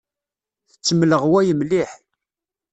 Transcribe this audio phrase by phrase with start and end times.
[0.71, 1.91] Tettemleɣway mliḥ.